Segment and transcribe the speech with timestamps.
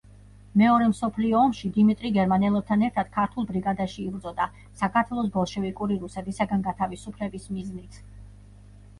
[0.59, 4.47] მეორე მსოფლიო ომში დიმიტრი გერმანელებთან ერთად ქართულ ბრიგადაში იბრძოდა
[4.81, 8.01] საქართველოს ბოლშევიკური რუსეთისაგან გათავისუფლების მიზნით.